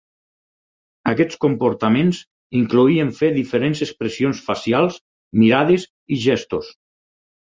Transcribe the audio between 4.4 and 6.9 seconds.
facials, mirades i gestos.